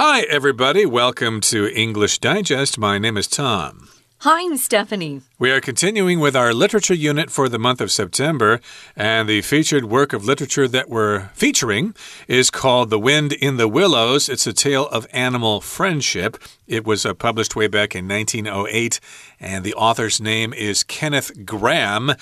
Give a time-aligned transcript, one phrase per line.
[0.00, 0.86] Hi, everybody.
[0.86, 2.78] Welcome to English Digest.
[2.78, 3.88] My name is Tom.
[4.18, 5.22] Hi, I'm Stephanie.
[5.40, 8.60] We are continuing with our literature unit for the month of September,
[8.94, 11.96] and the featured work of literature that we're featuring
[12.28, 14.28] is called The Wind in the Willows.
[14.28, 16.38] It's a tale of animal friendship.
[16.68, 19.00] It was uh, published way back in 1908,
[19.40, 22.16] and the author's name is Kenneth Grahame.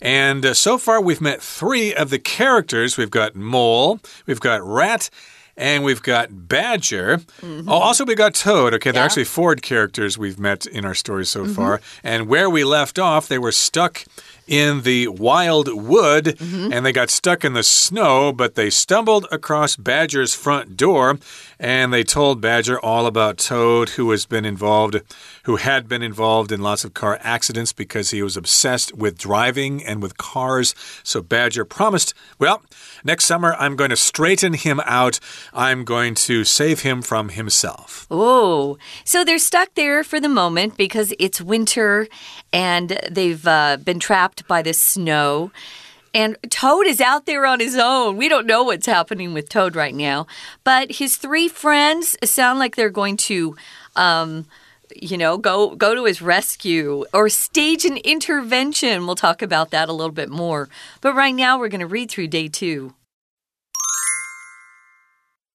[0.00, 2.96] And uh, so far, we've met three of the characters.
[2.96, 5.10] We've got Mole, we've got Rat,
[5.58, 7.20] and we've got Badger.
[7.42, 7.68] Mm -hmm.
[7.68, 8.74] Oh, also we got Toad.
[8.74, 11.54] Okay, they're actually four characters we've met in our story so mm -hmm.
[11.54, 11.80] far.
[12.02, 14.04] And where we left off, they were stuck
[14.48, 16.72] in the wild wood mm -hmm.
[16.74, 21.18] and they got stuck in the snow, but they stumbled across Badger's front door
[21.60, 25.00] and they told Badger all about Toad, who has been involved,
[25.44, 29.84] who had been involved in lots of car accidents because he was obsessed with driving
[29.84, 30.74] and with cars.
[31.02, 32.62] So Badger promised, well,
[33.04, 35.20] next summer I'm going to straighten him out.
[35.52, 38.06] I'm going to save him from himself.
[38.10, 42.08] Oh, so they're stuck there for the moment because it's winter
[42.52, 45.50] and they've uh, been trapped by the snow.
[46.14, 48.16] And Toad is out there on his own.
[48.16, 50.26] We don't know what's happening with Toad right now.
[50.64, 53.56] But his three friends sound like they're going to.
[53.96, 54.46] Um,
[54.96, 59.06] you know, go go to his rescue or stage an intervention.
[59.06, 60.68] We'll talk about that a little bit more.
[61.00, 62.94] But right now we're going to read through day 2.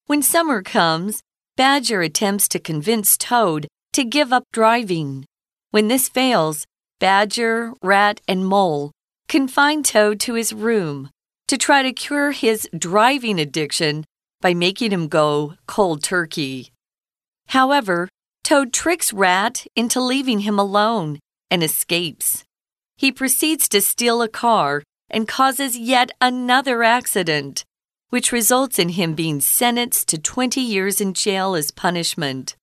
[0.05, 1.21] When summer comes,
[1.55, 5.25] Badger attempts to convince Toad to give up driving.
[5.71, 6.65] When this fails,
[7.03, 8.93] Badger, Rat, and Mole
[9.27, 11.09] confine Toad to his room
[11.49, 14.05] to try to cure his driving addiction
[14.39, 16.71] by making him go cold turkey.
[17.47, 18.07] However,
[18.45, 21.19] Toad tricks Rat into leaving him alone
[21.51, 22.45] and escapes.
[22.95, 27.65] He proceeds to steal a car and causes yet another accident,
[28.11, 32.55] which results in him being sentenced to 20 years in jail as punishment.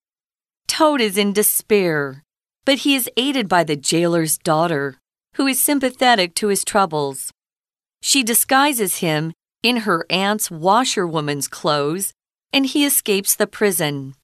[0.66, 2.22] Toad is in despair,
[2.64, 4.98] but he is aided by the jailer's daughter,
[5.34, 7.32] who is sympathetic to his troubles.
[8.02, 9.32] She disguises him
[9.62, 12.12] in her aunt's washerwoman's clothes,
[12.52, 14.14] and he escapes the prison.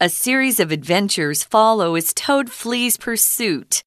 [0.00, 3.82] A series of adventures follow as Toad flees pursuit,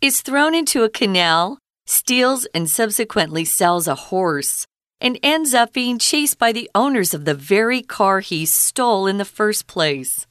[0.00, 4.66] is thrown into a canal, steals and subsequently sells a horse,
[5.00, 9.18] and ends up being chased by the owners of the very car he stole in
[9.18, 10.26] the first place.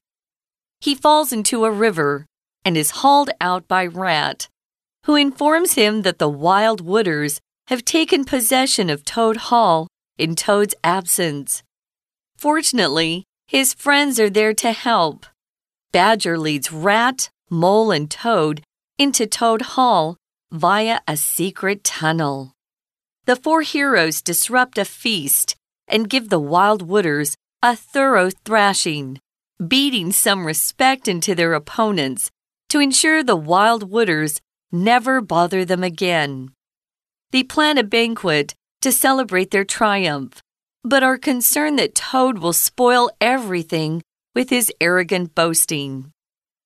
[0.80, 2.27] He falls into a river
[2.68, 4.50] and is hauled out by Rat,
[5.06, 10.76] who informs him that the Wild Wooders have taken possession of Toad Hall in Toad's
[10.84, 11.64] absence.
[12.36, 15.26] Fortunately, his friends are there to help.
[15.94, 18.62] Badger leads Rat, Mole, and Toad
[18.98, 20.18] into Toad Hall
[20.52, 22.52] via a secret tunnel.
[23.28, 25.56] The four heroes disrupt a feast
[25.88, 27.34] and give the Wild Wooders
[27.64, 29.20] a thorough thrashing,
[29.66, 32.30] beating some respect into their opponents
[32.70, 34.40] to ensure the Wild Wooders
[34.72, 36.52] never bother them again.
[37.32, 40.42] They plan a banquet to celebrate their triumph,
[40.84, 44.02] but are concerned that Toad will spoil everything
[44.36, 46.12] with his arrogant boasting.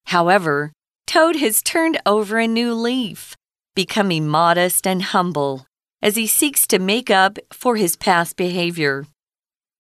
[0.06, 0.72] However,
[1.08, 3.36] Toad has turned over a new leaf,
[3.76, 5.66] becoming modest and humble
[6.02, 9.06] as he seeks to make up for his past behavior.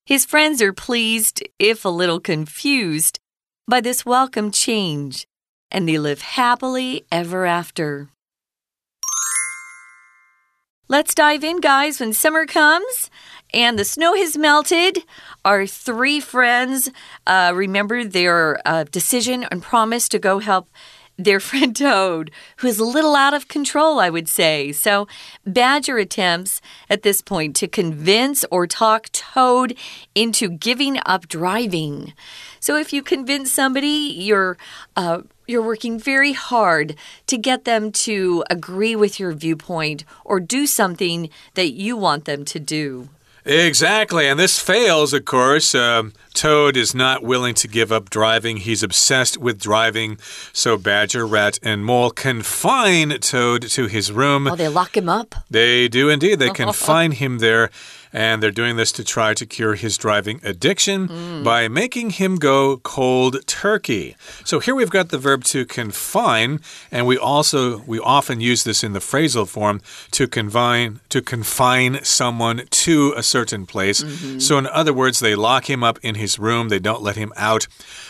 [0.05, 3.19] His friends are pleased, if a little confused,
[3.67, 5.25] by this welcome change
[5.71, 8.09] and they live happily ever after.
[10.91, 12.01] Let's dive in, guys.
[12.01, 13.09] When summer comes
[13.53, 14.99] and the snow has melted,
[15.45, 16.91] our three friends
[17.25, 20.67] uh, remember their uh, decision and promise to go help
[21.17, 24.73] their friend Toad, who is a little out of control, I would say.
[24.73, 25.07] So,
[25.45, 29.75] Badger attempts at this point to convince or talk Toad
[30.13, 32.13] into giving up driving.
[32.59, 34.57] So, if you convince somebody, you're
[34.95, 36.95] uh, you're working very hard
[37.27, 42.45] to get them to agree with your viewpoint or do something that you want them
[42.45, 43.09] to do.
[43.43, 44.27] Exactly.
[44.27, 45.73] And this fails, of course.
[45.73, 48.57] Um, Toad is not willing to give up driving.
[48.57, 50.19] He's obsessed with driving.
[50.53, 54.47] So Badger, Rat, and Mole confine Toad to his room.
[54.47, 55.35] Oh, they lock him up?
[55.49, 56.39] They do indeed.
[56.39, 57.71] They confine him there.
[58.13, 61.43] And they're doing this to try to cure his driving addiction mm.
[61.43, 64.15] by making him go cold turkey.
[64.43, 66.59] So here we've got the verb to confine,
[66.91, 69.81] and we also we often use this in the phrasal form
[70.11, 74.03] to confine to confine someone to a certain place.
[74.03, 74.39] Mm -hmm.
[74.41, 77.31] So in other words, they lock him up in his room, they don't let him
[77.35, 77.67] out.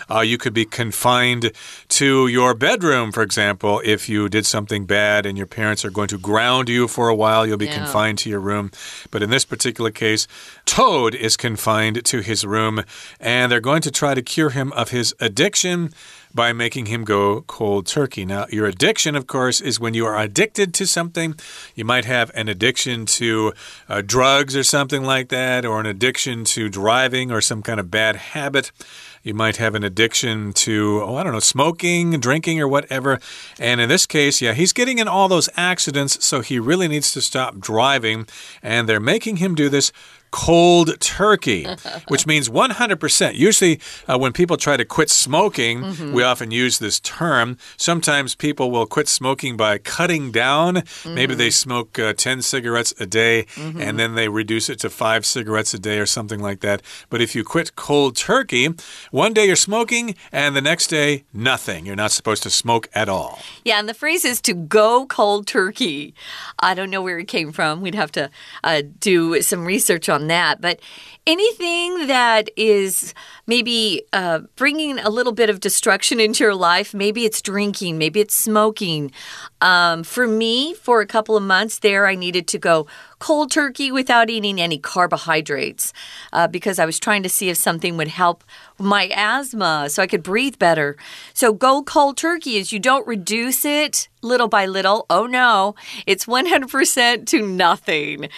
[0.09, 1.51] Uh, you could be confined
[1.87, 6.09] to your bedroom, for example, if you did something bad and your parents are going
[6.09, 7.77] to ground you for a while, you'll be yeah.
[7.77, 8.71] confined to your room.
[9.11, 10.27] But in this particular case,
[10.65, 12.83] Toad is confined to his room,
[13.19, 15.91] and they're going to try to cure him of his addiction
[16.33, 18.25] by making him go cold turkey.
[18.25, 21.35] Now, your addiction, of course, is when you are addicted to something.
[21.75, 23.53] You might have an addiction to
[23.89, 27.91] uh, drugs or something like that, or an addiction to driving or some kind of
[27.91, 28.71] bad habit.
[29.23, 33.19] You might have an addiction to, oh, I don't know, smoking, drinking, or whatever.
[33.59, 37.11] And in this case, yeah, he's getting in all those accidents, so he really needs
[37.11, 38.27] to stop driving.
[38.63, 39.91] And they're making him do this
[40.31, 41.67] cold turkey,
[42.07, 43.35] which means 100%.
[43.35, 46.13] Usually, uh, when people try to quit smoking, mm -hmm.
[46.13, 47.57] we often use this term.
[47.77, 50.75] Sometimes people will quit smoking by cutting down.
[50.75, 51.13] Mm -hmm.
[51.13, 53.87] Maybe they smoke uh, 10 cigarettes a day mm -hmm.
[53.87, 56.81] and then they reduce it to five cigarettes a day or something like that.
[57.09, 58.69] But if you quit cold turkey,
[59.11, 61.85] one day you're smoking and the next day, nothing.
[61.85, 63.39] You're not supposed to smoke at all.
[63.63, 66.13] Yeah, and the phrase is to go cold turkey.
[66.59, 67.81] I don't know where it came from.
[67.81, 68.29] We'd have to
[68.63, 70.61] uh, do some research on on that.
[70.61, 70.79] But
[71.25, 73.13] anything that is
[73.47, 78.19] maybe uh, bringing a little bit of destruction into your life, maybe it's drinking, maybe
[78.19, 79.11] it's smoking.
[79.59, 82.87] Um, for me, for a couple of months there, I needed to go
[83.19, 85.93] cold turkey without eating any carbohydrates
[86.33, 88.43] uh, because I was trying to see if something would help
[88.79, 90.97] my asthma so I could breathe better.
[91.33, 95.05] So, go cold turkey is you don't reduce it little by little.
[95.09, 95.75] Oh no,
[96.05, 98.29] it's 100% to nothing.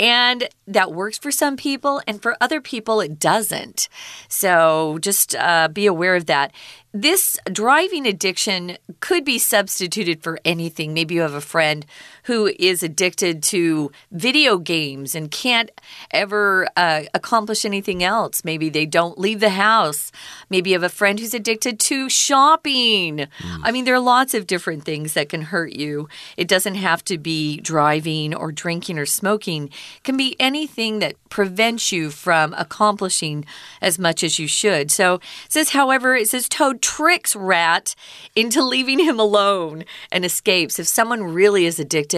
[0.00, 3.86] And that works for some people, and for other people, it doesn't.
[4.28, 6.52] So just uh, be aware of that.
[6.92, 10.94] This driving addiction could be substituted for anything.
[10.94, 11.84] Maybe you have a friend
[12.24, 15.70] who is addicted to video games and can't
[16.10, 18.44] ever uh, accomplish anything else.
[18.44, 20.12] Maybe they don't leave the house.
[20.48, 23.18] Maybe you have a friend who's addicted to shopping.
[23.18, 23.60] Mm.
[23.62, 26.08] I mean, there are lots of different things that can hurt you.
[26.36, 29.68] It doesn't have to be driving or drinking or smoking.
[29.96, 33.44] It can be anything that prevents you from accomplishing
[33.80, 34.90] as much as you should.
[34.90, 37.94] So it says, however, it says Toad tricks Rat
[38.34, 40.78] into leaving him alone and escapes.
[40.78, 42.09] If someone really is addicted,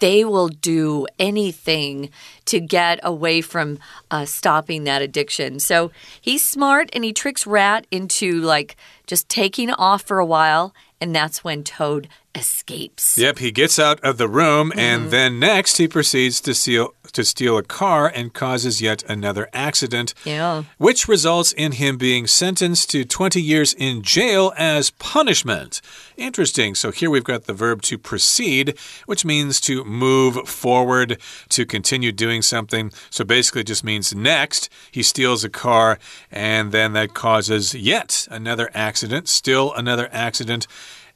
[0.00, 2.10] they will do anything
[2.46, 3.78] to get away from
[4.10, 5.60] uh, stopping that addiction.
[5.60, 5.90] So
[6.20, 8.76] he's smart and he tricks Rat into like
[9.06, 10.74] just taking off for a while.
[11.00, 12.08] And that's when Toad
[12.38, 13.18] escapes.
[13.18, 14.78] Yep, he gets out of the room mm.
[14.78, 19.48] and then next he proceeds to steal to steal a car and causes yet another
[19.52, 20.14] accident.
[20.24, 20.64] Yeah.
[20.76, 25.80] Which results in him being sentenced to 20 years in jail as punishment.
[26.16, 26.74] Interesting.
[26.74, 28.76] So here we've got the verb to proceed,
[29.06, 31.18] which means to move forward,
[31.50, 32.92] to continue doing something.
[33.10, 35.98] So basically it just means next he steals a car
[36.30, 40.66] and then that causes yet another accident, still another accident.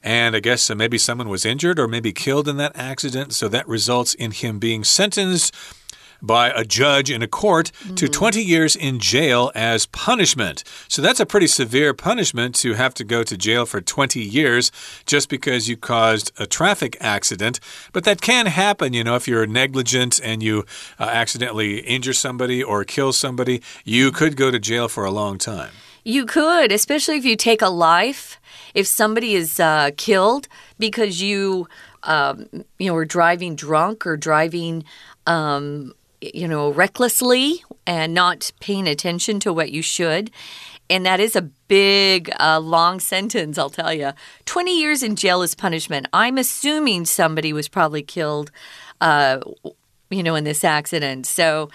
[0.03, 3.33] And I guess uh, maybe someone was injured or maybe killed in that accident.
[3.33, 5.55] So that results in him being sentenced
[6.23, 8.13] by a judge in a court mm to mm-hmm.
[8.13, 10.63] 20 years in jail as punishment.
[10.87, 14.71] So that's a pretty severe punishment to have to go to jail for 20 years
[15.05, 17.59] just because you caused a traffic accident.
[17.91, 20.65] But that can happen, you know, if you're negligent and you
[20.99, 25.37] uh, accidentally injure somebody or kill somebody, you could go to jail for a long
[25.37, 25.71] time.
[26.03, 28.39] You could, especially if you take a life.
[28.73, 30.47] If somebody is uh, killed
[30.77, 31.67] because you,
[32.03, 32.47] um,
[32.77, 34.83] you know, were driving drunk or driving,
[35.27, 40.31] um, you know, recklessly and not paying attention to what you should.
[40.89, 44.11] And that is a big, uh, long sentence, I'll tell you.
[44.45, 46.07] 20 years in jail is punishment.
[46.11, 48.51] I'm assuming somebody was probably killed,
[48.99, 49.39] uh,
[50.09, 51.25] you know, in this accident.
[51.25, 51.69] So,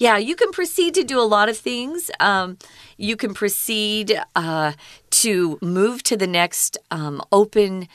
[0.00, 2.10] yeah, you can proceed to do a lot of things.
[2.20, 2.56] Um,
[2.96, 4.72] you can proceed uh,
[5.10, 7.86] to move to the next um, open.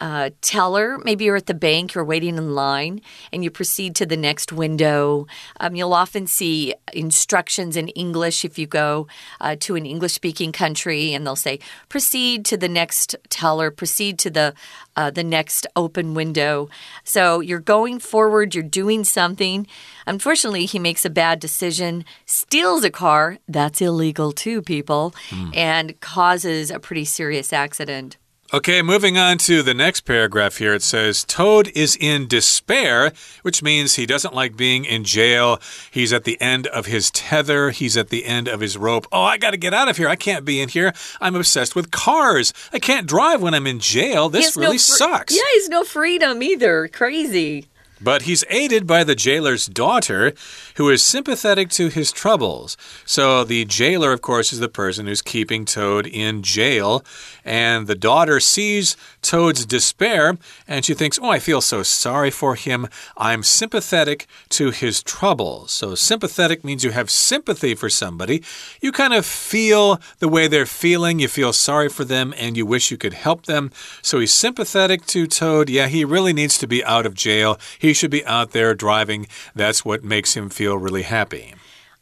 [0.00, 0.96] Uh, teller.
[0.98, 3.00] Maybe you're at the bank, you're waiting in line,
[3.32, 5.26] and you proceed to the next window.
[5.58, 9.08] Um, you'll often see instructions in English if you go
[9.40, 14.20] uh, to an English speaking country, and they'll say, proceed to the next teller, proceed
[14.20, 14.54] to the
[14.94, 16.68] uh, the next open window.
[17.02, 19.66] So you're going forward, you're doing something.
[20.06, 23.38] Unfortunately, he makes a bad decision, steals a car.
[23.48, 25.50] That's illegal too, people, mm.
[25.56, 28.16] and causes a pretty serious accident.
[28.50, 30.72] Okay, moving on to the next paragraph here.
[30.72, 33.12] It says Toad is in despair,
[33.42, 35.60] which means he doesn't like being in jail.
[35.90, 39.06] He's at the end of his tether, he's at the end of his rope.
[39.12, 40.08] Oh, I got to get out of here.
[40.08, 40.94] I can't be in here.
[41.20, 42.54] I'm obsessed with cars.
[42.72, 44.30] I can't drive when I'm in jail.
[44.30, 45.36] This really no sucks.
[45.36, 46.88] Yeah, he's no freedom either.
[46.88, 47.66] Crazy.
[48.00, 50.32] But he's aided by the jailer's daughter,
[50.76, 52.76] who is sympathetic to his troubles.
[53.04, 57.04] So the jailer, of course, is the person who's keeping Toad in jail.
[57.44, 62.54] And the daughter sees Toad's despair and she thinks, Oh, I feel so sorry for
[62.54, 62.88] him.
[63.16, 65.72] I'm sympathetic to his troubles.
[65.72, 68.42] So sympathetic means you have sympathy for somebody.
[68.80, 71.18] You kind of feel the way they're feeling.
[71.18, 73.70] You feel sorry for them and you wish you could help them.
[74.02, 75.68] So he's sympathetic to Toad.
[75.68, 77.58] Yeah, he really needs to be out of jail.
[77.78, 79.26] He should be out there driving.
[79.54, 81.54] That's what makes him feel really happy.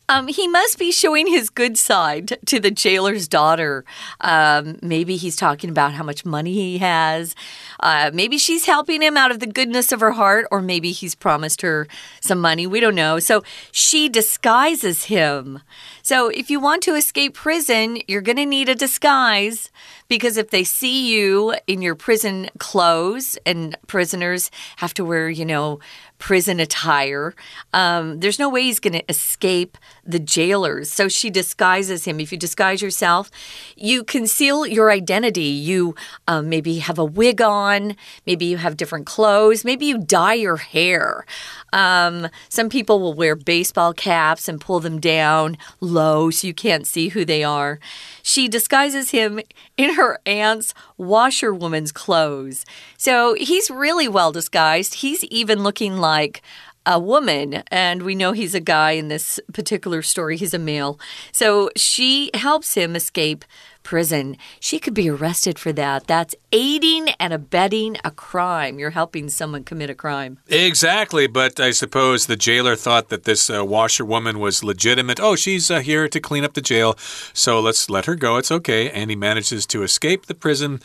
[0.09, 3.85] Um, he must be showing his good side to the jailer's daughter.
[4.21, 7.35] Um, maybe he's talking about how much money he has.
[7.81, 11.17] Uh, maybe she's helping him out of the goodness of her heart, or maybe he's
[11.17, 11.89] promised her
[12.21, 12.67] some money.
[12.69, 13.19] We don't know.
[13.19, 15.61] So she disguises him.
[16.07, 19.73] So if you want to escape prison, you're going to need a disguise
[20.07, 25.45] because if they see you in your prison clothes, and prisoners have to wear, you
[25.45, 25.81] know,
[26.19, 27.35] prison attire.
[27.73, 30.91] Um, there's no way he's going to escape the jailers.
[30.91, 32.21] So she disguises him.
[32.21, 33.31] If you disguise yourself,
[33.77, 35.43] you conceal your identity.
[35.43, 35.95] You
[36.27, 37.97] um, maybe have a wig on,
[38.27, 41.27] maybe you have different clothes, maybe you dye your hair.
[41.73, 45.59] Um, some people will wear baseball caps and pull them down
[45.97, 47.81] low so you can't see who they are.
[48.23, 49.41] She disguises him
[49.77, 52.65] in her aunt's washerwoman's clothes.
[52.97, 54.95] So he's really well disguised.
[54.95, 56.43] He's even looking like
[56.87, 60.37] a woman, and we know he's a guy in this particular story.
[60.37, 61.01] He's a male.
[61.33, 63.45] So she helps him escape
[63.87, 64.37] prison.
[64.59, 66.09] She could be arrested for that.
[66.09, 68.81] That's aiding and abetting a crime.
[68.81, 70.41] You're helping someone commit a crime.
[70.49, 75.21] Exactly, but I suppose the jailer thought that this uh, washerwoman was legitimate.
[75.21, 76.97] Oh, she's uh, here to clean up the jail,
[77.33, 78.39] so let's let her go.
[78.39, 78.91] It's okay.
[78.91, 80.81] And he manages to escape the prison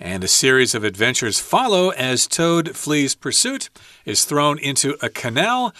[0.00, 3.68] and a series of adventures follow as Toad flees pursuit,
[4.06, 5.74] is thrown into a canal,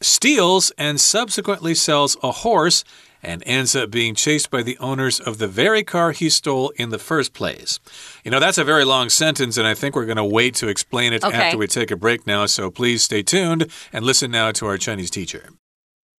[0.00, 2.84] steals, and subsequently sells a horse
[3.23, 6.89] and ends up being chased by the owners of the very car he stole in
[6.89, 7.79] the first place.
[8.23, 10.67] You know, that's a very long sentence, and I think we're going to wait to
[10.67, 11.35] explain it okay.
[11.35, 12.45] after we take a break now.
[12.45, 15.49] So please stay tuned and listen now to our Chinese teacher.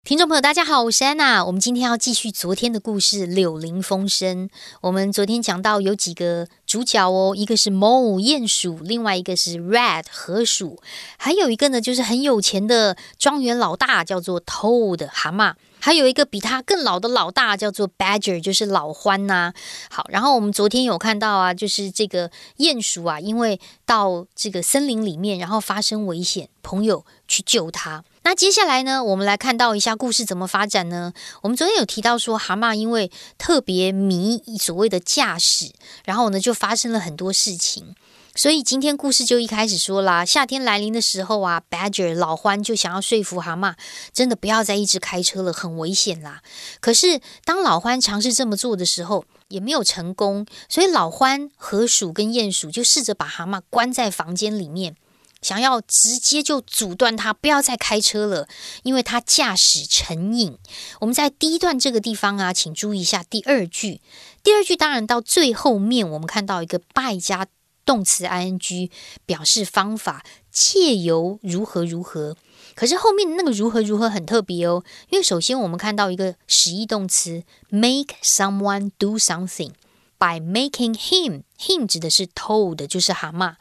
[0.05, 1.45] 听众朋友，大家好，我是安娜。
[1.45, 4.49] 我们今天要继续昨天的故事《柳林风声》。
[4.81, 10.81] 我们昨天讲到有几个主角哦，一个是 mole 鼹鼠，另外一个是 rat 河鼠，
[11.19, 15.55] 还有一个呢就是很有钱的庄园老大，叫做 toad 蛤蟆。
[15.84, 19.52] 还有一个比他更老的老大叫做 Badger，就是老欢呐。
[19.90, 28.02] 好，然后我们昨天有看到啊，就是这个鼹鼠啊，因为到这个森林里面，然后发生危险，朋友去救他。
[28.26, 31.12] 那接下来呢，我们来看到一下故事怎么发展呢？
[31.42, 35.72] 我们昨天有提到说，蛤蟆因为特别迷所谓的驾驶，
[36.06, 37.94] 然后呢就发生了很多事情。
[38.36, 43.76] 所以今天故事就一开始说啦，夏天来临的时候啊，Badger 老獾就想要说服蛤蟆，
[44.14, 46.42] 真的不要再一直开车了，很危险啦。
[46.80, 50.48] 可是当老獾尝试这么做的时候，也没有成功。
[50.70, 54.96] 所以老獾、河鼠跟鼹鼠就试着把蛤蟆关在房间里面，
[55.44, 58.48] 想要直接就阻断他不要再开车了，
[58.82, 60.58] 因为他驾驶成瘾。
[61.02, 64.02] 我们在第一段这个地方啊，请注意一下第二句。
[64.42, 67.46] 第二句当然到最后面，我们看到一个败家。
[67.86, 68.90] 动词 ing
[69.26, 72.38] 表示方法，借由如何如何。
[72.76, 79.72] 可是后面那个如何如何很特别哦，因为首先我们看到一个实义动词 make someone do something
[80.18, 83.56] by making him，him 指的是 told，就是蛤蟆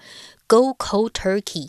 [0.52, 1.68] ，go cold turkey。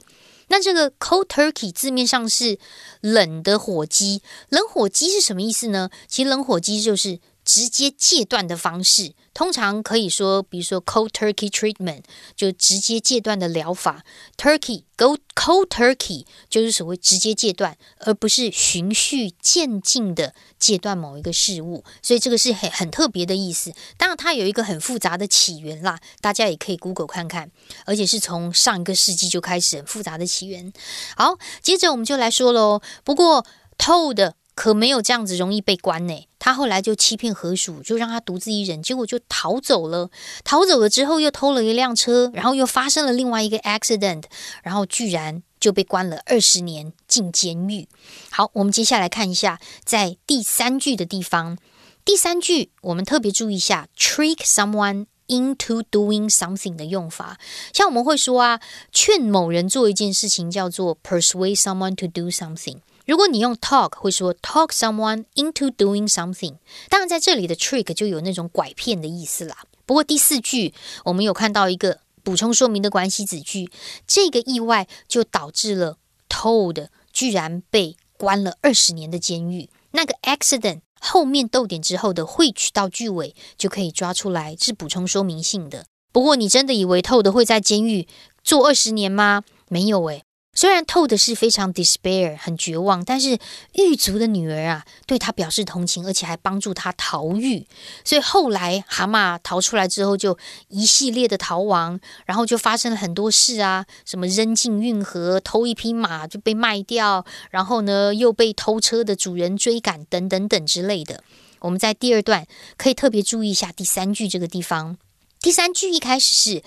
[0.50, 2.60] 那这个 cold turkey 字面上是
[3.00, 5.90] 冷的火鸡，冷火鸡是什么意思呢？
[6.08, 9.14] 其实冷火鸡就是直接戒断的方式。
[9.34, 12.04] 通常可以说，比如说 cold turkey treatment
[12.36, 14.04] 就直接戒断的疗法
[14.38, 21.84] ，turkey go cold turkey 就是所谓直接戒断，而不是循序渐进的戒断某一个事物。
[22.04, 23.74] 所以这个是很很特别的意思。
[23.98, 27.50] 当然，它有一个很复杂的起源啦，大家也可以 Google 看看，
[27.86, 30.72] 而且是从上一个世纪就开始很复杂的起源。
[31.18, 32.82] 好，接着我们就来说喽。
[33.04, 33.44] 不过
[33.80, 36.28] told 可没有这样子容易被关呢。
[36.38, 40.10] 他后来就欺骗河鼠，就让他独自一人，结果就逃走了。
[40.44, 44.24] 逃走了之后，又偷了一辆车，然后又发生了另外一个 accident，
[44.62, 47.88] 然后居然就被关了二十年进监狱。
[48.30, 51.58] 好，我们接下来看一下，在第三句的地方，
[52.04, 57.40] 第三句我们特别注意一下 trick someone into doing something 的用法。
[57.72, 58.60] 像我们会说啊，
[58.92, 62.80] 劝某人做一件事情叫做 persuade someone to do something。
[63.06, 66.56] 如果你用 talk，会说 talk someone into doing something。
[66.90, 69.66] 当然，在这里的 trick 就有那种拐骗的意思啦。
[69.86, 73.70] 不过第四句我们有看到一个补充说明的关系子句，
[74.08, 75.98] 这个意外就导致了
[76.30, 79.70] Toad 居然被关了二十年的监狱。
[79.92, 85.86] 那个 accident 后面逗点之后的 which 到句尾就可以抓出来，是补充说明性的。
[86.14, 88.08] 不过，你真的以为 Toad 会在监狱
[88.42, 89.44] 坐二十年吗？
[89.68, 90.24] 没有诶。
[90.56, 93.40] 虽然 Toad 是非常 despair 很绝望，但是
[93.74, 97.66] 狱卒的女儿啊，对他表示同情，而且还帮助他逃狱。
[98.06, 111.24] 所以后来蛤蟆逃出来之后，就一系列的逃亡，然后就发生了很多事啊，什么扔进运河、偷一匹马就被卖掉，然后呢又被偷车的主人追赶，等等等之类的。
[111.62, 112.46] 我们在第二段
[112.78, 114.98] 可以特别注意一下第三句这个地方。
[115.42, 116.64] 第三句一开始是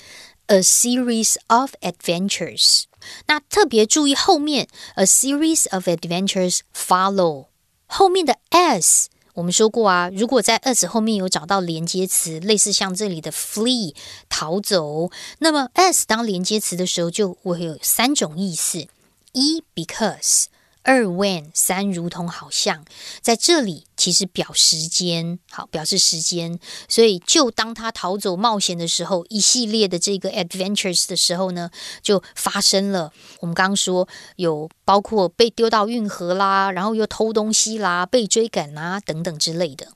[0.47, 2.83] a series of adventures。
[3.27, 7.47] 那特别注意后面，a series of adventures follow
[7.87, 13.95] 后面的 s，我们说过啊，如果在 s 后面有找到连接词，类似像这里的 flee
[14.29, 18.87] 逃走，那么 s 当连接词的时候就会有三种意思：
[19.33, 20.47] 一 because。
[20.87, 22.85] 二 when 三如同好像
[23.21, 26.61] 在这里，其实表时间，好表示时间。
[26.89, 33.13] 所以就当他逃走冒险的时候，一系列的这个 adventures 的时候呢，就发生了。
[33.41, 39.89] 我们刚刚说有包括被丢到运河啦，然后又偷东西啦，被追赶啊等等之类的。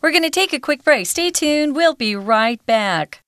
[0.00, 1.06] We're gonna take a quick break.
[1.06, 1.74] Stay tuned.
[1.74, 3.20] We'll be right back.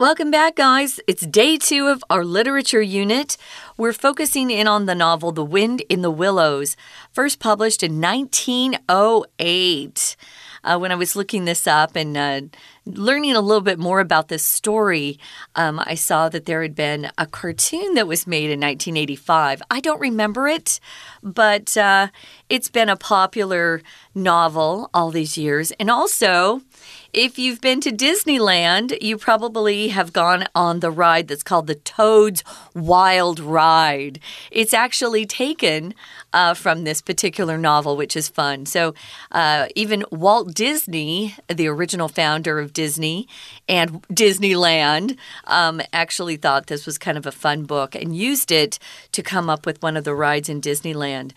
[0.00, 0.98] Welcome back, guys.
[1.06, 3.36] It's day two of our literature unit.
[3.76, 6.76] We're focusing in on the novel The Wind in the Willows,
[7.12, 10.16] first published in 1908.
[10.64, 12.40] Uh, when I was looking this up and uh,
[12.84, 15.16] learning a little bit more about this story,
[15.54, 19.62] um, I saw that there had been a cartoon that was made in 1985.
[19.70, 20.80] I don't remember it,
[21.22, 22.08] but uh,
[22.48, 23.80] it's been a popular
[24.12, 25.70] novel all these years.
[25.78, 26.62] And also,
[27.12, 31.76] if you've been to Disneyland, you probably have gone on the ride that's called the
[31.76, 32.42] Toad's
[32.74, 34.18] Wild Ride.
[34.50, 35.94] It's actually taken
[36.32, 38.66] uh, from this particular novel, which is fun.
[38.66, 38.94] So,
[39.30, 43.28] uh, even Walt Disney, the original founder of Disney
[43.68, 48.80] and Disneyland, um, actually thought this was kind of a fun book and used it
[49.12, 51.30] to come up with one of the rides in Disneyland.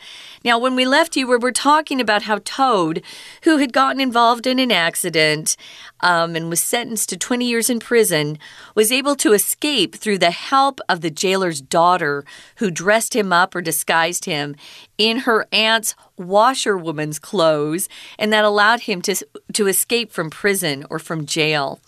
[0.43, 3.02] Now, when we left you, we were talking about how Toad,
[3.43, 5.58] who had gotten involved in an accident,
[6.02, 8.38] um, and was sentenced to 20 years in prison,
[8.76, 12.23] was able to escape through the help of the jailer's daughter,
[12.58, 14.56] who dressed him up or disguised him
[14.97, 19.15] in her aunt's washerwoman's clothes, and that allowed him to,
[19.54, 21.80] to escape from prison or from jail.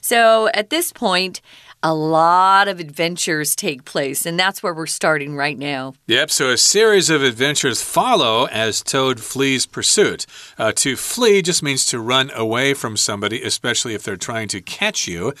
[0.00, 1.40] So at this point,
[1.84, 5.92] a lot of adventures take place, and that's where we're starting right now.
[6.06, 10.24] Yep, so a series of adventures follow as Toad flees pursuit.
[10.58, 14.62] Uh, to flee just means to run away from somebody, especially if they're trying to
[14.62, 15.34] catch you.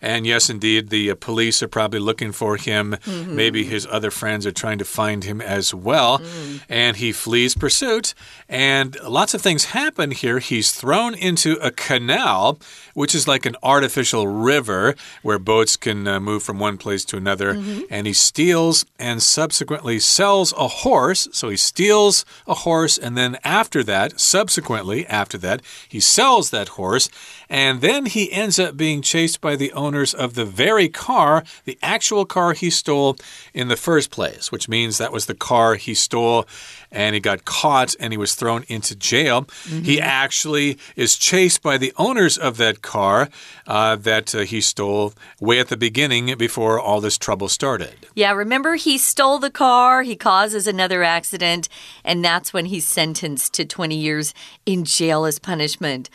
[0.00, 2.96] And yes, indeed, the uh, police are probably looking for him.
[3.06, 3.34] Mm -hmm.
[3.34, 6.18] Maybe his other friends are trying to find him as well.
[6.18, 6.60] Mm.
[6.68, 8.14] And he flees pursuit.
[8.48, 10.38] And lots of things happen here.
[10.38, 12.58] He's thrown into a canal,
[12.94, 17.16] which is like an artificial river where boats can uh, move from one place to
[17.16, 17.54] another.
[17.54, 17.96] Mm -hmm.
[17.96, 21.28] And he steals and subsequently sells a horse.
[21.32, 23.00] So he steals a horse.
[23.02, 27.08] And then after that, subsequently after that, he sells that horse.
[27.48, 31.78] And then he ends up being chased by the owners of the very car, the
[31.82, 33.16] actual car he stole
[33.54, 36.46] in the first place, which means that was the car he stole
[36.90, 39.42] and he got caught and he was thrown into jail.
[39.42, 39.84] Mm -hmm.
[39.84, 40.24] He mm-hmm.
[40.24, 43.28] actually is chased by the owners of that car
[43.66, 47.96] uh, that uh, he stole way at the beginning before all this trouble started.
[48.14, 51.68] Yeah, remember he stole the car, he causes another accident,
[52.04, 56.10] and that's when he's sentenced to 20 years in jail as punishment.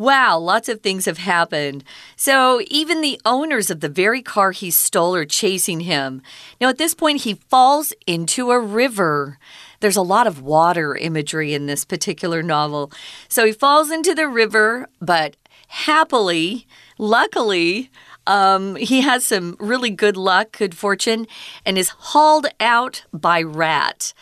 [0.00, 1.84] Wow, lots of things have happened.
[2.16, 6.22] So, even the owners of the very car he stole are chasing him.
[6.58, 9.36] Now, at this point, he falls into a river.
[9.80, 12.90] There's a lot of water imagery in this particular novel.
[13.28, 15.36] So, he falls into the river, but
[15.68, 17.90] happily, luckily,
[18.26, 21.26] um, he has some really good luck, good fortune,
[21.66, 24.14] and is hauled out by Rat.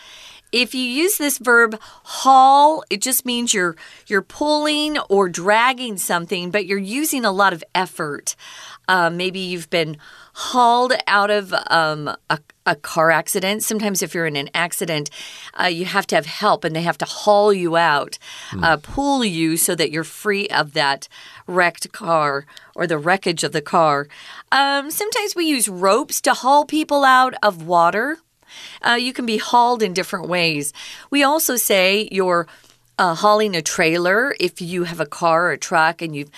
[0.53, 6.51] If you use this verb haul, it just means you're you're pulling or dragging something,
[6.51, 8.35] but you're using a lot of effort.
[8.89, 9.99] Uh, maybe you've been
[10.33, 13.63] hauled out of um, a, a, car accident.
[13.63, 15.11] Sometimes, if you're in an accident,
[15.61, 18.19] uh, you have to have help and they have to haul you out,
[18.51, 18.65] mm.
[18.65, 21.09] uh, pull you so that you're free of that
[21.47, 24.09] wrecked car or the wreckage of the car.
[24.51, 28.19] Um, sometimes we use ropes to haul people out of water.
[28.83, 30.73] Uh, you can be hauled in different ways.
[31.11, 32.47] We also say you're
[32.99, 36.31] uh, hauling a trailer if you have a car or a truck and you've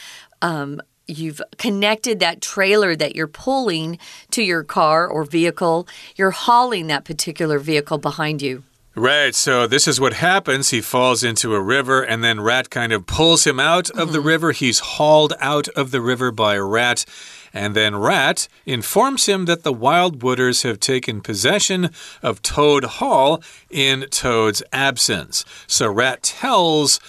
[0.42, 3.98] um, you've connected that trailer that you're pulling
[4.30, 5.88] to your car or vehicle.
[6.16, 8.62] You're hauling that particular vehicle behind you.
[8.96, 10.70] Right, so this is what happens.
[10.70, 14.02] He falls into a river, and then Rat kind of pulls him out of mm
[14.02, 14.12] -hmm.
[14.12, 14.28] the mm-hmm.
[14.28, 14.52] river.
[14.52, 17.04] He's hauled out of the river by Rat.
[17.52, 21.90] And then Rat informs him that the Wild Wooders have taken possession
[22.22, 25.44] of Toad Hall in Toad's absence.
[25.66, 27.00] So Rat tells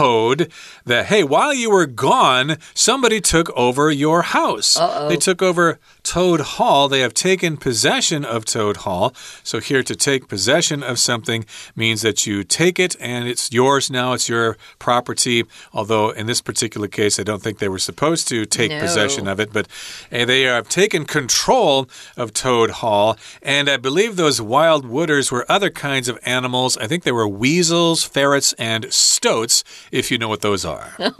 [0.00, 0.50] Toad
[0.86, 4.74] that, hey, while you were gone, somebody took over your house.
[4.78, 5.08] Uh -oh.
[5.08, 6.88] They took over Toad Hall.
[6.88, 9.12] They have taken possession of Toad Hall.
[9.42, 13.90] So, here to take possession of something means that you take it and it's yours
[13.90, 15.44] now, it's your property.
[15.72, 18.80] Although, in this particular case, I don't think they were supposed to take no.
[18.80, 19.66] possession of it, but
[20.12, 21.86] uh, they have taken control
[22.16, 23.16] of Toad Hall.
[23.42, 26.76] And I believe those wild wooders were other kinds of animals.
[26.76, 30.92] I think they were weasels, ferrets, and stoats, if you know what those are.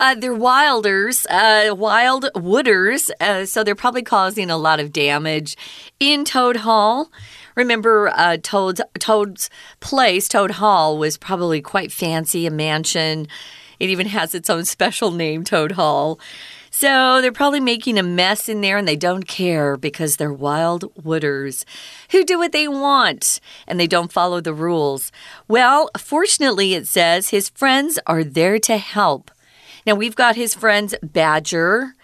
[0.00, 5.56] Uh, they're wilders, uh, wild wooders, uh, so they're probably causing a lot of damage
[5.98, 7.10] in Toad Hall.
[7.56, 13.26] Remember, uh, Toad's, Toad's place, Toad Hall, was probably quite fancy, a mansion.
[13.80, 16.20] It even has its own special name, Toad Hall.
[16.80, 20.94] So they're probably making a mess in there and they don't care because they're wild
[20.94, 21.64] wooders
[22.12, 25.10] who do what they want and they don't follow the rules.
[25.48, 29.32] Well, fortunately, it says his friends are there to help.
[29.88, 31.96] Now we've got his friends Badger,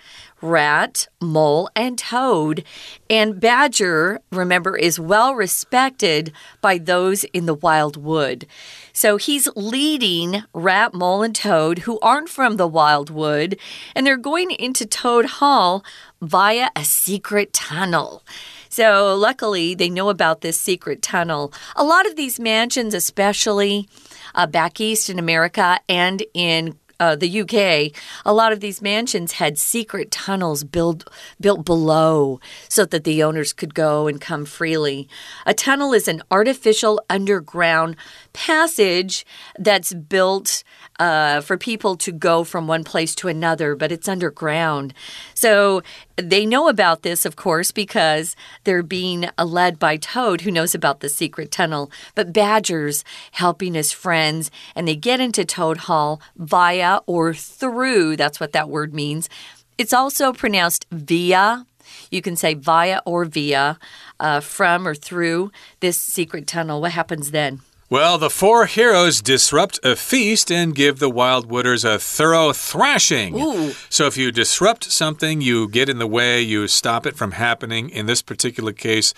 [0.45, 2.65] Rat, Mole, and Toad.
[3.09, 8.47] And Badger, remember, is well respected by those in the wild wood.
[8.93, 13.59] So he's leading Rat, Mole, and Toad, who aren't from the wild wood,
[13.97, 15.83] and they're going into Toad Hall
[16.21, 18.23] via a secret tunnel.
[18.69, 21.53] So, luckily, they know about this secret tunnel.
[21.77, 23.89] A lot of these mansions, especially
[24.35, 27.93] uh, back east in America and in uh, the UK,
[28.25, 31.05] a lot of these mansions had secret tunnels built
[31.39, 35.07] built below so that the owners could go and come freely.
[35.45, 37.97] A tunnel is an artificial underground
[38.35, 39.25] passage
[39.59, 40.63] that's built
[40.99, 44.93] uh, for people to go from one place to another, but it's underground.
[45.33, 45.83] So
[46.17, 51.01] they know about this, of course, because they're being led by Toad, who knows about
[51.01, 51.91] the secret tunnel.
[52.15, 58.17] But Badger's helping his friends, and they get into Toad Hall via or through.
[58.17, 59.29] That's what that word means.
[59.79, 61.67] It's also pronounced via.
[62.11, 63.79] You can say via or via,
[64.21, 66.81] uh, from or through this secret tunnel.
[66.81, 67.61] What happens then?
[67.91, 73.39] Well, the four heroes disrupt a feast and give the Wildwooders a thorough thrashing.
[73.39, 73.73] Ooh.
[73.91, 77.91] So, if you disrupt something, you get in the way, you stop it from happening.
[77.91, 79.13] In this particular case,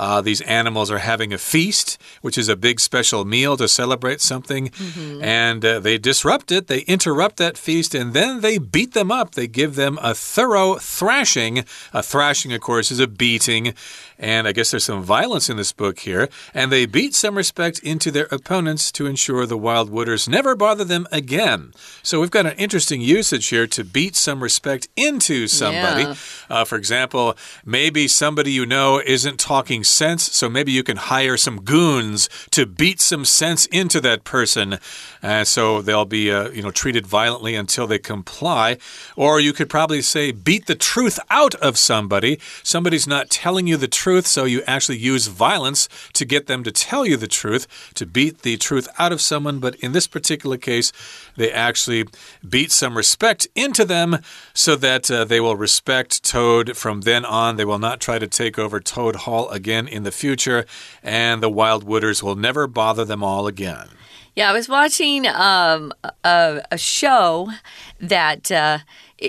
[0.00, 4.22] uh, these animals are having a feast, which is a big special meal to celebrate
[4.22, 4.72] something.
[4.78, 5.22] Mm -hmm.
[5.22, 9.34] And uh, they disrupt it, they interrupt that feast, and then they beat them up.
[9.34, 11.64] They give them a thorough thrashing.
[11.92, 13.74] A thrashing, of course, is a beating.
[14.20, 16.28] And I guess there's some violence in this book here.
[16.54, 20.84] And they beat some respect into their opponents to ensure the Wild Wooders never bother
[20.84, 21.72] them again.
[22.02, 26.02] So we've got an interesting usage here to beat some respect into somebody.
[26.02, 26.14] Yeah.
[26.50, 27.34] Uh, for example,
[27.64, 32.66] maybe somebody you know isn't talking sense, so maybe you can hire some goons to
[32.66, 34.78] beat some sense into that person.
[35.22, 38.78] Uh, so they'll be, uh, you know, treated violently until they comply.
[39.16, 42.38] Or you could probably say, beat the truth out of somebody.
[42.62, 46.72] Somebody's not telling you the truth, so you actually use violence to get them to
[46.72, 49.58] tell you the truth, to beat the truth out of someone.
[49.58, 50.92] But in this particular case,
[51.36, 52.04] they actually
[52.48, 54.18] beat some respect into them
[54.54, 57.56] so that uh, they will respect Toad from then on.
[57.56, 60.66] They will not try to take over Toad Hall again in the future,
[61.02, 63.88] and the Wild Wooders will never bother them all again.
[64.36, 65.92] Yeah, I was watching um,
[66.24, 67.50] a, a, show
[67.98, 68.78] that uh,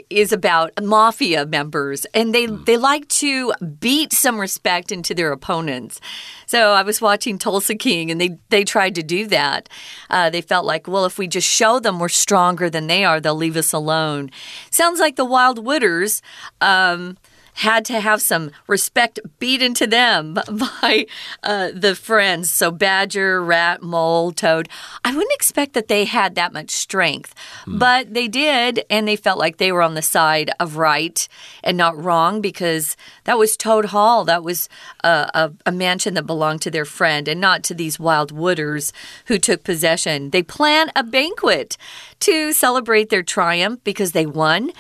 [0.10, 2.64] is about mafia members, and they mm.
[2.66, 6.00] they like to beat some respect into their opponents.
[6.46, 9.70] So I was watching Tulsa King, and they they tried to do that.
[10.10, 13.20] Uh, they felt like, well, if we just show them we're stronger than they are,
[13.20, 14.30] they'll leave us alone.
[14.70, 16.22] Sounds like the Wild Wooders.
[16.62, 17.18] Um,
[17.54, 20.34] had to have some respect beat into them
[20.82, 21.06] by
[21.44, 22.50] uh, the friends.
[22.50, 24.70] So, Badger, Rat, Mole, Toad.
[25.04, 27.36] I wouldn't expect that they had that much strength,
[27.66, 27.80] mm.
[27.80, 31.28] but they did, and they felt like they were on the side of right
[31.64, 34.26] and not wrong because that was Toad Hall.
[34.26, 34.70] That was
[35.04, 38.92] a, a, a mansion that belonged to their friend and not to these wild wooders
[39.26, 40.30] who took possession.
[40.30, 41.78] They plan a banquet
[42.22, 44.72] to celebrate their triumph because they won.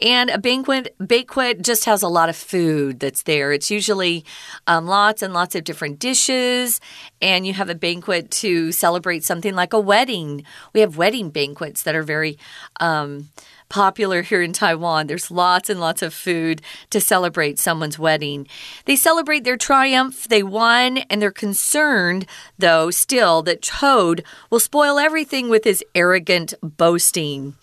[0.00, 3.52] And a banquet banquet just has a lot of food that's there.
[3.52, 4.24] It's usually
[4.66, 6.80] um, lots and lots of different dishes,
[7.20, 10.44] and you have a banquet to celebrate something like a wedding.
[10.72, 12.38] We have wedding banquets that are very
[12.80, 13.30] um,
[13.68, 15.06] popular here in Taiwan.
[15.06, 18.46] There's lots and lots of food to celebrate someone's wedding.
[18.84, 22.26] They celebrate their triumph, they won, and they're concerned,
[22.58, 27.54] though, still, that Toad will spoil everything with his arrogant boasting.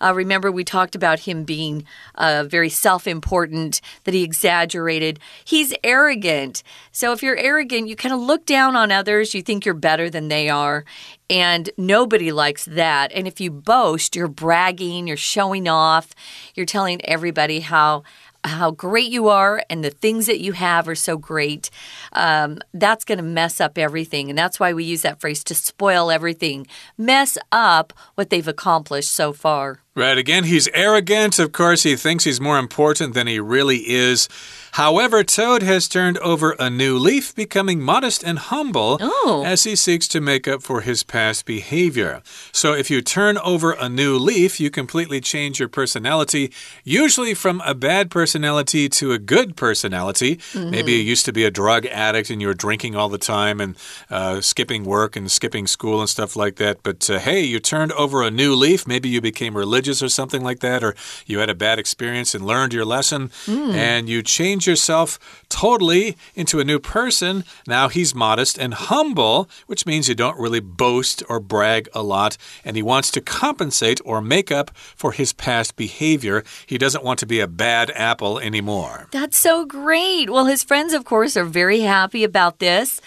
[0.00, 5.18] Uh, remember, we talked about him being uh, very self important, that he exaggerated.
[5.44, 6.62] He's arrogant.
[6.92, 10.10] So if you're arrogant, you kind of look down on others, you think you're better
[10.10, 10.84] than they are.
[11.30, 13.12] And nobody likes that.
[13.14, 16.10] And if you boast, you're bragging, you're showing off,
[16.54, 18.02] you're telling everybody how
[18.44, 21.70] how great you are and the things that you have are so great,
[22.12, 24.30] um, that's going to mess up everything.
[24.30, 26.66] And that's why we use that phrase to spoil everything,
[26.96, 29.80] mess up what they've accomplished so far.
[29.96, 30.16] Right.
[30.16, 31.40] Again, he's arrogant.
[31.40, 34.28] Of course, he thinks he's more important than he really is.
[34.74, 39.42] However, Toad has turned over a new leaf, becoming modest and humble oh.
[39.44, 42.22] as he seeks to make up for his past behavior.
[42.52, 46.52] So, if you turn over a new leaf, you completely change your personality,
[46.84, 50.38] usually from a bad personality to a good personality.
[50.54, 50.70] Mm -hmm.
[50.70, 53.60] Maybe you used to be a drug addict and you were drinking all the time
[53.62, 53.76] and
[54.08, 56.82] uh, skipping work and skipping school and stuff like that.
[56.82, 58.86] But uh, hey, you turned over a new leaf.
[58.86, 60.94] Maybe you became religious or something like that, or
[61.26, 63.74] you had a bad experience and learned your lesson, mm.
[63.74, 67.44] and you change yourself totally into a new person.
[67.66, 72.36] Now he's modest and humble, which means you don't really boast or brag a lot,
[72.64, 76.44] and he wants to compensate or make up for his past behavior.
[76.66, 79.08] He doesn't want to be a bad apple anymore.
[79.12, 80.30] That's so great.
[80.30, 83.00] Well, his friends, of course, are very happy about this.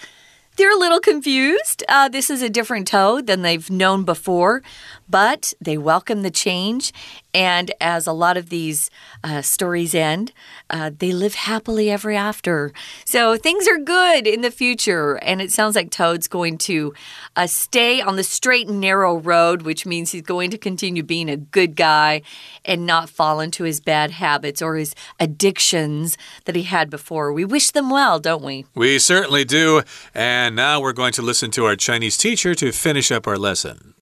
[0.56, 1.82] They're a little confused.
[1.88, 4.62] Uh, this is a different toad than they've known before,
[5.08, 6.92] but they welcome the change.
[7.34, 8.90] And as a lot of these
[9.24, 10.32] uh, stories end,
[10.70, 12.72] uh, they live happily ever after.
[13.04, 15.16] So things are good in the future.
[15.16, 16.94] And it sounds like Toad's going to
[17.34, 21.28] uh, stay on the straight and narrow road, which means he's going to continue being
[21.28, 22.22] a good guy
[22.64, 27.32] and not fall into his bad habits or his addictions that he had before.
[27.32, 28.64] We wish them well, don't we?
[28.76, 29.82] We certainly do.
[30.14, 33.94] And now we're going to listen to our Chinese teacher to finish up our lesson.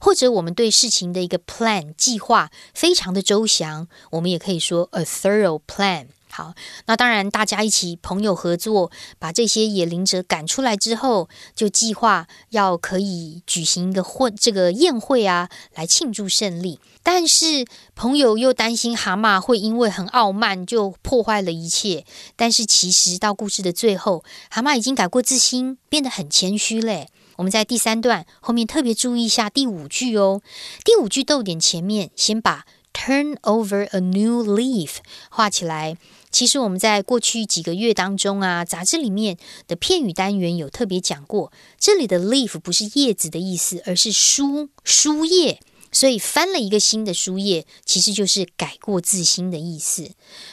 [0.00, 6.06] 或者我们对事情的一个 plan 计划非常的周详，我们也可以说 a thorough plan。
[6.32, 6.54] 好，
[6.86, 16.78] 那当然，大家一起朋友合作，把这些野灵者赶出来之后，就计划要可以举行一个混这个宴会啊，来庆祝胜利。
[17.02, 17.66] 但是
[17.96, 22.04] 朋友又担心蛤蟆会因为很傲慢就破坏了一切。
[22.36, 27.08] 但是其实到故事的最后，蛤蟆已经改过自新，变得很谦虚嘞。
[27.36, 30.42] 我们在第三段后面特别注意一下第五句哦。
[30.84, 34.96] 第五句逗点前面先把 turn over a new leaf
[35.30, 35.96] 画起来。
[36.30, 50.12] 其实我们在过去几个月当中啊，杂志里面的片语单元有特别讲过，这里的 leaf 不是叶子的意思，而是书书页，所以翻了一个新的书页，其实就是改过自新的意思。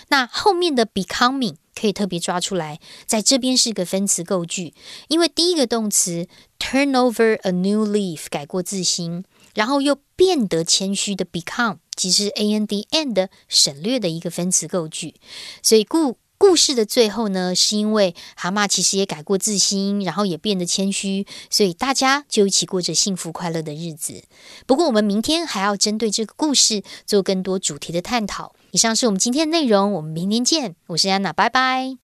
[0.10, 4.74] 那后面的 becoming 可以特别抓出来，在这边是个分词构句，
[5.10, 9.24] 因为第一个动词 turn over a new leaf 改过自新，
[9.58, 11.78] 然后又变得谦虚的 become。
[11.96, 15.16] 其实 a n d and 省略的一个分词构句，
[15.64, 24.26] 所以故故事的最后呢，是因为蛤蟆其实也改过自新，然后也变得谦虚，所以大家就一起过着幸福快乐的日子。
[24.68, 28.54] 不过我们明天还要针对这个故事做更多主题的探讨。
[28.70, 30.76] 以上是我们今天的内容，我们明天见。
[30.90, 32.07] 我是安娜，拜拜。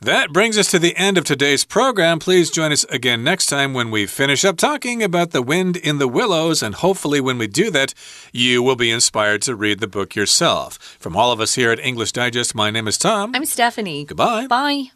[0.00, 2.18] That brings us to the end of today's program.
[2.18, 5.98] Please join us again next time when we finish up talking about the wind in
[5.98, 6.62] the willows.
[6.62, 7.94] And hopefully, when we do that,
[8.32, 10.78] you will be inspired to read the book yourself.
[11.00, 13.32] From all of us here at English Digest, my name is Tom.
[13.34, 14.04] I'm Stephanie.
[14.04, 14.46] Goodbye.
[14.46, 14.90] Bye.